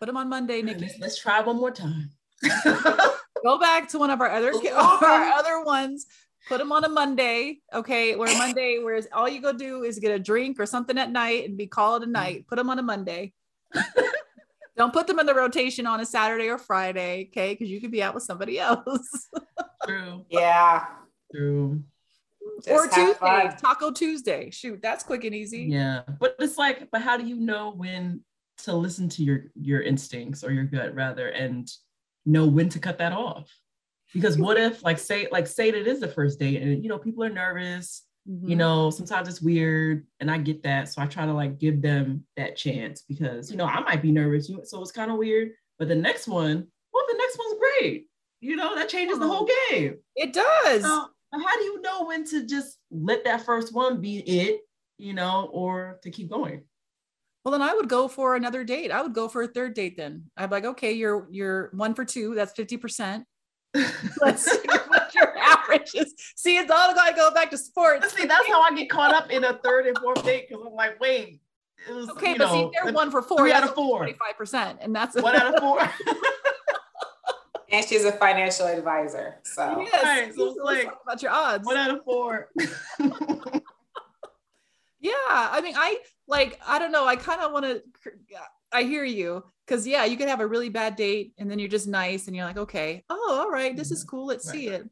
[0.03, 0.81] Put them on Monday, Nikki.
[0.81, 2.09] Let's, let's try one more time.
[2.65, 6.07] Go back to one of our other our other ones.
[6.49, 8.17] Put them on a Monday, okay?
[8.17, 11.47] Where Monday, whereas all you go do is get a drink or something at night
[11.47, 12.47] and be called a night.
[12.47, 13.31] Put them on a Monday.
[14.75, 17.53] Don't put them in the rotation on a Saturday or Friday, okay?
[17.53, 19.29] Because you could be out with somebody else.
[19.87, 20.25] True.
[20.29, 20.85] Yeah.
[21.33, 21.81] True.
[22.63, 23.57] Just or Tuesday, fun.
[23.57, 24.49] Taco Tuesday.
[24.51, 25.63] Shoot, that's quick and easy.
[25.63, 26.01] Yeah.
[26.19, 28.21] But it's like, but how do you know when
[28.59, 31.69] to listen to your your instincts or your gut rather and
[32.25, 33.49] know when to cut that off?
[34.13, 36.89] Because what if like say like say that it is the first date and you
[36.89, 38.49] know people are nervous, Mhm.
[38.49, 40.87] you know, sometimes it's weird and I get that.
[40.89, 44.11] So I try to like give them that chance because you know I might be
[44.11, 45.51] nervous, you- so it's kind of weird.
[45.79, 48.07] But the next one, well, the next one's great.
[48.39, 49.97] You know, that changes the whole game.
[50.15, 50.83] it does.
[50.83, 51.07] So
[51.41, 54.61] how do you know when to just let that first one be it,
[54.97, 56.63] you know, or to keep going?
[57.43, 58.91] Well, then I would go for another date.
[58.91, 59.97] I would go for a third date.
[59.97, 62.35] Then I'd be like, okay, you're you're one for two.
[62.35, 63.25] That's fifty percent.
[64.21, 66.13] Let's see what your average is.
[66.35, 68.13] See, it's all got to go back to sports.
[68.13, 70.73] See, that's how I get caught up in a third and fourth date because I'm
[70.73, 71.41] like, wait,
[71.89, 73.39] it was Okay, you but know, see, they're one for four.
[73.39, 73.97] three out of four.
[73.97, 75.79] Twenty-five percent, and that's one out of four.
[77.73, 79.39] And she's a financial advisor.
[79.43, 80.03] So Yes.
[80.03, 81.65] Right, so it's like, about your odds.
[81.65, 82.49] one out of four.
[85.03, 85.97] Yeah, I mean, I
[86.29, 87.05] like, I don't know.
[87.05, 87.83] I kind of want to.
[88.71, 91.67] I hear you because yeah, you could have a really bad date and then you're
[91.67, 94.09] just nice and you're like, okay, oh, all right, this is mm-hmm.
[94.09, 94.27] cool.
[94.27, 94.89] Let's see it.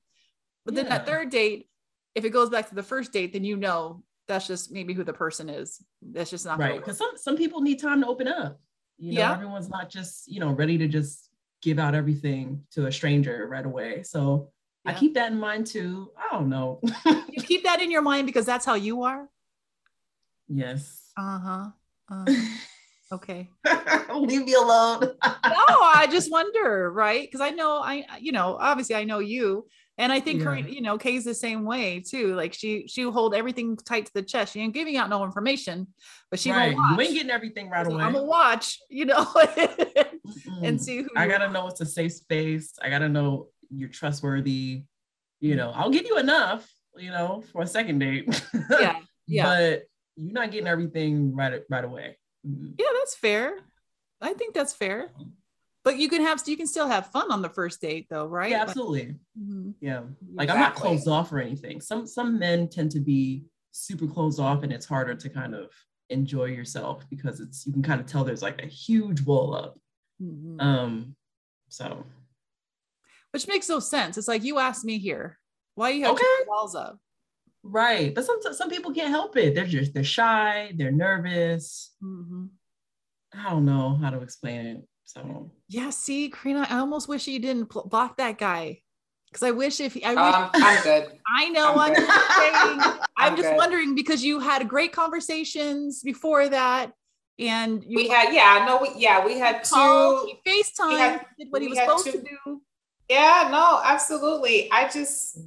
[0.66, 1.70] But then that third date,
[2.14, 5.06] if it goes back to the first date, then you know that's just maybe who
[5.06, 5.82] the person is.
[6.02, 6.78] That's just not right.
[6.78, 8.60] Because some some people need time to open up.
[8.98, 9.34] You know, Yeah.
[9.34, 11.31] everyone's not just, you know, ready to just
[11.62, 14.04] give out everything to a stranger right away.
[14.04, 14.50] So
[14.86, 16.12] I keep that in mind too.
[16.18, 16.82] I don't know.
[17.06, 19.30] You keep that in your mind because that's how you are.
[20.48, 21.12] yes.
[21.18, 21.70] Uh huh.
[22.10, 22.26] Uh,
[23.12, 23.50] okay.
[24.16, 25.02] Leave me alone.
[25.24, 27.28] no, I just wonder, right?
[27.28, 29.66] Because I know I, you know, obviously I know you,
[29.98, 30.46] and I think Yeah.
[30.46, 32.34] Karina, you know, Kay's the same way too.
[32.36, 34.54] Like she she hold everything tight to the chest.
[34.54, 35.88] She ain't giving out no information,
[36.30, 36.76] but she right.
[36.76, 36.98] gonna watch.
[36.98, 38.04] You ain't getting everything right away.
[38.04, 39.28] I'm gonna watch, you know,
[40.64, 42.74] and see who I gotta know it's a safe space.
[42.82, 44.84] I gotta know you're trustworthy.
[45.40, 48.44] You know, I'll give you enough, you know, for a second date.
[48.70, 49.84] Yeah, yeah, But
[50.16, 52.18] you're not getting everything right right away.
[52.44, 52.86] Yeah.
[53.00, 53.58] That's fair.
[54.22, 55.12] I think that's fair.
[55.84, 58.52] But you can have you can still have fun on the first date though, right?
[58.52, 59.16] Yeah, Like- absolutely.
[59.40, 59.74] Mhm.
[59.82, 60.04] Yeah.
[60.36, 61.82] Like I'm not closed off or anything.
[61.82, 65.72] Some some men tend to be super closed off and it's harder to kind of
[66.10, 69.80] enjoy yourself because it's you can kind of tell there's like a huge wall up.
[70.22, 70.62] Mhm.
[70.62, 71.16] Um
[71.70, 72.06] so
[73.32, 74.18] Which makes no sense.
[74.18, 75.40] It's like you asked me here.
[75.76, 76.26] Why you have Okay.
[76.48, 77.00] walls up?
[77.64, 78.14] Right.
[78.14, 79.56] But some some people can't help it.
[79.56, 81.94] They're just they're shy, they're nervous.
[82.04, 82.50] Mhm.
[83.34, 84.88] I don't know how to explain it.
[85.06, 88.82] So Yeah, see, Karina, I almost wish you didn't pl- block that guy.
[89.30, 91.08] Because I wish if I wish um, I'm good.
[91.38, 92.06] I know I'm I'm, good.
[92.08, 93.58] just saying, I'm I'm just good.
[93.58, 96.92] wondering because you had great conversations before that,
[97.40, 100.36] and you We had, yeah, no, we, yeah, we had called, two.
[100.44, 102.62] he FaceTime, did what he was supposed two- to do.
[103.10, 104.70] Yeah, no, absolutely.
[104.72, 105.38] I just,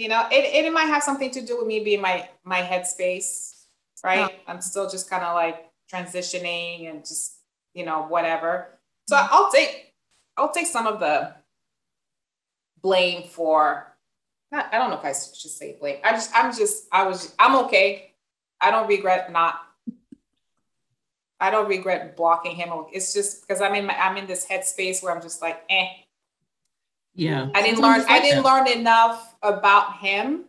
[0.00, 3.66] you know, it, it might have something to do with me being my my headspace,
[4.02, 4.40] right?
[4.48, 7.34] I'm still just kind of like transitioning and just,
[7.74, 8.78] you know, whatever.
[9.10, 9.92] So I'll take
[10.38, 11.34] I'll take some of the
[12.80, 13.94] blame for
[14.50, 15.98] not, I don't know if I should say blame.
[16.02, 18.14] I just I'm just I was I'm okay.
[18.58, 19.60] I don't regret not
[21.38, 22.70] I don't regret blocking him.
[22.90, 25.88] It's just because I'm in my I'm in this headspace where I'm just like, eh,
[27.14, 27.48] yeah.
[27.54, 28.00] I didn't learn.
[28.00, 28.48] it's I didn't that.
[28.66, 30.44] learn enough about him,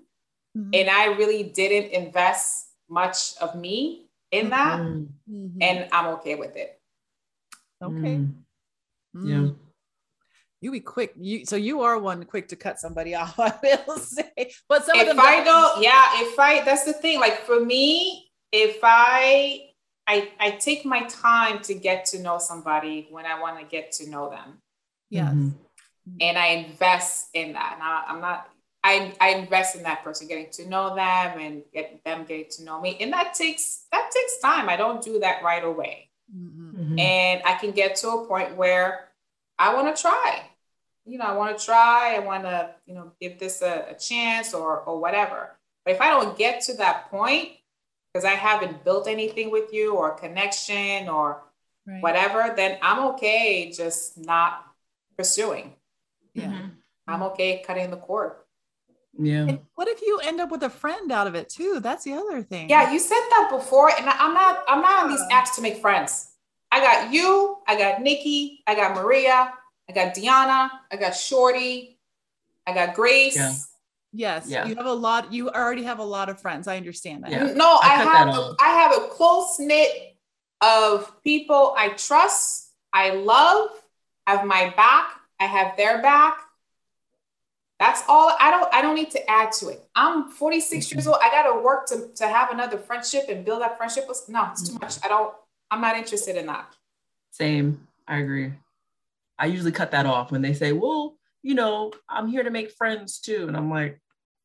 [0.57, 0.69] Mhm.
[0.73, 5.57] and I really didn't invest much of me in that, Mm, Mhm.
[5.61, 6.79] and I'm okay with it.
[7.81, 8.33] okay, mm,
[9.15, 9.35] yeah.
[9.37, 9.57] Mm.
[10.61, 11.13] You be quick.
[11.17, 13.39] You so you are one quick to cut somebody off.
[13.39, 16.93] I will say, but some of If them I don't, yeah, if I, that's the
[16.93, 17.19] thing.
[17.19, 19.71] Like for me, if I,
[20.05, 23.91] I, I take my time to get to know somebody when I want to get
[23.93, 24.61] to know them,
[25.09, 25.33] Yes.
[25.33, 25.53] Mhm.
[26.19, 27.77] And I invest in that.
[27.79, 28.47] Now I'm not.
[28.83, 32.63] I, I invest in that person, getting to know them and get them getting to
[32.63, 34.69] know me, and that takes that takes time.
[34.69, 36.09] I don't do that right away.
[36.35, 36.73] Mhm.
[36.73, 36.99] Mhm.
[36.99, 39.09] and I can get to a point where
[39.59, 40.41] I want to try.
[41.05, 42.15] You know, I want to try.
[42.15, 45.51] I want to, you know, give this a, a chance or or whatever.
[45.83, 47.49] But if I don't get to that point
[48.13, 51.43] because I haven't built anything with you or a connection or
[51.87, 52.01] Right.
[52.01, 54.67] whatever, then I'm okay just not
[55.17, 55.75] pursuing.
[56.33, 56.45] Yeah.
[56.47, 56.71] Mhm.
[57.07, 58.33] I'm okay cutting the cord.
[59.19, 59.45] Yeah.
[59.47, 61.79] And what if you end up with a friend out of it too?
[61.81, 62.69] That's the other thing.
[62.69, 64.63] Yeah, you said that before, and I- I'm not.
[64.67, 66.27] I'm not on these apps to make friends.
[66.71, 69.53] I got you, I got Nikki, I got Maria,
[69.89, 71.99] I got Deanna, I got Shorty,
[72.65, 73.35] I got Grace.
[73.35, 73.53] Yeah.
[74.13, 74.65] Yes, yeah.
[74.65, 75.31] you have a lot.
[75.33, 76.67] You already have a lot of friends.
[76.67, 77.31] I understand that.
[77.31, 77.51] Yeah.
[77.53, 78.27] No, I, I have.
[78.29, 80.17] A, I have a close knit
[80.61, 83.69] of people I trust, I love,
[84.27, 86.37] have my back, I have their back.
[87.79, 88.37] That's all.
[88.39, 88.71] I don't.
[88.71, 89.83] I don't need to add to it.
[89.95, 90.95] I'm 46 mm-hmm.
[90.97, 91.17] years old.
[91.19, 94.05] I got to work to to have another friendship and build that friendship.
[94.29, 95.03] No, it's too much.
[95.03, 95.33] I don't.
[95.71, 96.75] I'm not interested in that.
[97.31, 97.87] Same.
[98.07, 98.53] I agree.
[99.39, 102.71] I usually cut that off when they say, "Well, you know, I'm here to make
[102.71, 103.99] friends too," and I'm like,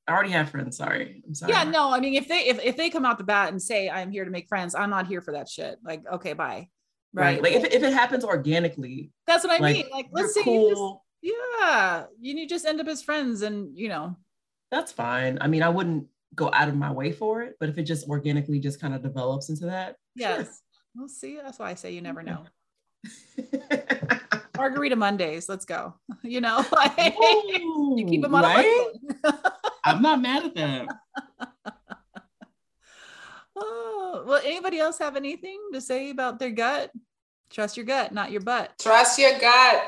[0.09, 0.79] I already have friends.
[0.79, 1.23] Sorry.
[1.27, 1.53] I'm sorry.
[1.53, 3.91] Yeah, no, I mean, if they if, if they come out the bat and say
[3.91, 5.79] I'm here to make friends, I'm not here for that shit.
[5.85, 6.69] Like, okay, bye.
[7.13, 7.43] Right.
[7.43, 7.43] right.
[7.43, 9.11] Like if, if it happens organically.
[9.27, 9.87] That's what I like, mean.
[9.91, 11.05] Like, let's say cool.
[11.21, 14.17] you just, yeah, you just end up as friends and you know.
[14.71, 15.39] That's fine.
[15.41, 18.09] I mean, I wouldn't go out of my way for it, but if it just
[18.09, 19.97] organically just kind of develops into that.
[20.15, 20.45] Yes.
[20.45, 20.55] Sure.
[20.97, 21.39] We'll see.
[21.43, 22.45] That's why I say you never know.
[24.57, 25.95] Margarita Mondays, let's go.
[26.23, 28.91] You know, like, Ooh, you keep them on right?
[29.85, 30.89] I'm not mad at that.
[33.55, 36.91] oh, well, anybody else have anything to say about their gut?
[37.51, 38.73] Trust your gut, not your butt.
[38.81, 39.85] Trust your gut.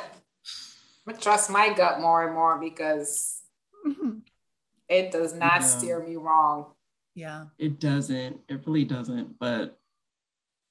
[1.09, 3.43] I trust my gut more and more because
[4.89, 5.67] it does not yeah.
[5.67, 6.67] steer me wrong.
[7.15, 7.47] Yeah.
[7.59, 8.41] It doesn't.
[8.49, 9.39] It really doesn't.
[9.41, 9.79] But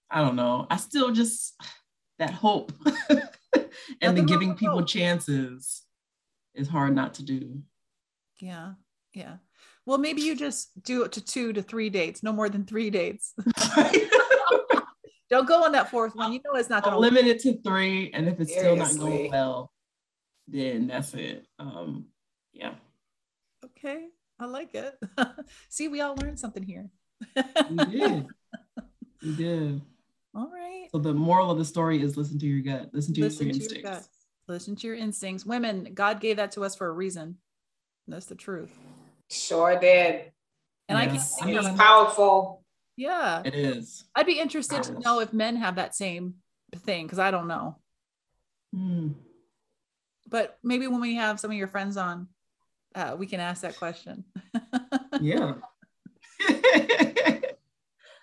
[0.10, 0.66] I don't know.
[0.70, 1.56] I still just
[2.20, 2.72] that hope
[4.02, 4.88] and the giving people hope.
[4.88, 5.84] chances
[6.56, 7.62] is hard not to do.
[8.40, 8.74] Yeah.
[9.14, 9.38] Yeah.
[9.88, 12.90] Well, maybe you just do it to two to three dates, no more than three
[12.90, 13.34] dates.
[15.30, 16.34] Don't go on that fourth one.
[16.34, 18.86] You know it's not going to limit it to three, and if it's Seriously.
[18.86, 19.72] still not going well,
[20.50, 21.48] then that's it.
[21.58, 22.08] Um,
[22.52, 22.74] yeah.
[23.64, 24.94] Okay, I like it.
[25.70, 26.90] See, we all learned something here.
[27.70, 28.28] we did.
[29.24, 29.82] We did.
[30.36, 30.90] All right.
[30.92, 32.90] So the moral of the story is listen to your gut.
[32.92, 33.90] Listen to listen your to instincts.
[33.90, 35.46] Your listen to your instincts.
[35.46, 37.38] Women, God gave that to us for a reason.
[38.06, 38.78] That's the truth.
[39.30, 40.32] Sure did.
[40.90, 42.64] And I can see it's powerful.
[42.96, 43.42] Yeah.
[43.44, 44.06] It is.
[44.16, 46.36] I'd be interested to know if men have that same
[46.76, 47.78] thing because I don't know.
[48.74, 49.10] Hmm.
[50.30, 52.28] But maybe when we have some of your friends on,
[52.96, 54.24] uh, we can ask that question.
[55.22, 55.54] yeah.
[56.48, 57.56] that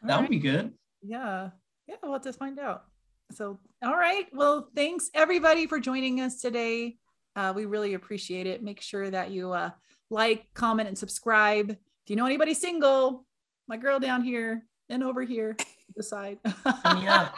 [0.03, 0.21] right.
[0.21, 0.73] would be good.
[1.03, 1.51] Yeah.
[1.87, 1.97] Yeah.
[2.03, 2.85] We'll have to find out.
[3.31, 4.27] So, all right.
[4.33, 6.97] Well, thanks everybody for joining us today.
[7.37, 8.62] Uh, we really appreciate it.
[8.62, 9.71] Make sure that you uh,
[10.14, 11.70] like, comment, and subscribe.
[11.70, 13.27] If you know anybody single,
[13.68, 15.57] my girl down here and over here,
[15.96, 16.38] decide.
[16.64, 17.31] Yeah.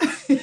[0.28, 0.38] we'll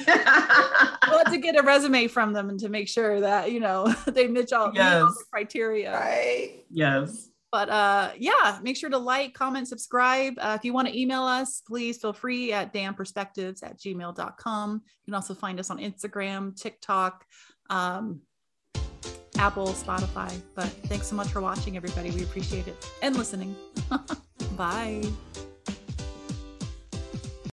[1.18, 4.28] have to get a resume from them and to make sure that you know they
[4.28, 5.02] meet all, yes.
[5.02, 5.92] all the criteria.
[5.92, 6.64] Right.
[6.70, 7.30] Yes.
[7.50, 10.34] But uh, yeah, make sure to like, comment, subscribe.
[10.38, 14.72] Uh, if you want to email us, please feel free at damperspectives at gmail.com.
[14.84, 17.24] You can also find us on Instagram, TikTok,
[17.70, 18.20] um,
[19.38, 20.40] Apple, Spotify.
[20.54, 22.10] But thanks so much for watching, everybody.
[22.10, 23.56] We appreciate it and listening.
[24.56, 25.02] Bye.